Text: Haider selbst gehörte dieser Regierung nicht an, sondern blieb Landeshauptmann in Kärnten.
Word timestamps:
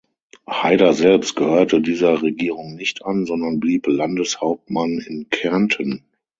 Haider 0.49 0.93
selbst 0.93 1.35
gehörte 1.35 1.79
dieser 1.79 2.23
Regierung 2.23 2.73
nicht 2.75 3.05
an, 3.05 3.27
sondern 3.27 3.59
blieb 3.59 3.85
Landeshauptmann 3.85 4.97
in 4.97 5.29
Kärnten. 5.29 6.01